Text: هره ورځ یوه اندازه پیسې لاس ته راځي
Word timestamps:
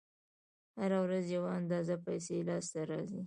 هره 0.79 0.97
ورځ 1.05 1.25
یوه 1.35 1.49
اندازه 1.59 1.95
پیسې 2.05 2.35
لاس 2.47 2.65
ته 2.73 2.81
راځي 2.89 3.19